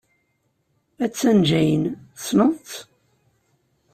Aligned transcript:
Attan 1.05 1.39
Jane. 1.49 1.85
Tessneḍ-tt? 2.15 2.71